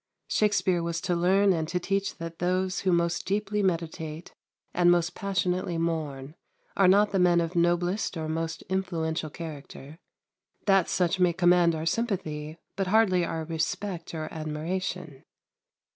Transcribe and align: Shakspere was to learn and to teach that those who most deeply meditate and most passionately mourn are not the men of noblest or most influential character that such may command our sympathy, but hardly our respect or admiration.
Shakspere 0.27 0.81
was 0.81 0.99
to 1.01 1.15
learn 1.15 1.53
and 1.53 1.67
to 1.67 1.79
teach 1.79 2.15
that 2.17 2.39
those 2.39 2.79
who 2.79 2.91
most 2.91 3.23
deeply 3.23 3.61
meditate 3.61 4.33
and 4.73 4.89
most 4.89 5.13
passionately 5.13 5.77
mourn 5.77 6.33
are 6.75 6.87
not 6.87 7.11
the 7.11 7.19
men 7.19 7.39
of 7.39 7.55
noblest 7.55 8.17
or 8.17 8.27
most 8.27 8.63
influential 8.63 9.29
character 9.29 9.99
that 10.65 10.89
such 10.89 11.19
may 11.19 11.33
command 11.33 11.75
our 11.75 11.85
sympathy, 11.85 12.57
but 12.75 12.87
hardly 12.87 13.23
our 13.23 13.43
respect 13.45 14.15
or 14.15 14.27
admiration. 14.33 15.23